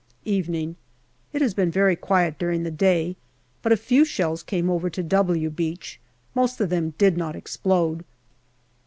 Evening. 0.25 0.77
It 1.31 1.43
has 1.43 1.53
been 1.53 1.69
very 1.69 1.95
quiet 1.95 2.39
during 2.39 2.63
the 2.63 2.71
day, 2.71 3.17
but 3.61 3.71
a 3.71 3.77
few 3.77 4.03
shells 4.03 4.41
came 4.41 4.67
over 4.67 4.89
to" 4.89 5.03
W 5.03 5.47
>J> 5.49 5.53
Beach; 5.53 5.99
most 6.33 6.59
of 6.59 6.71
them 6.71 6.95
did 6.97 7.17
not 7.17 7.35
explode. 7.35 8.03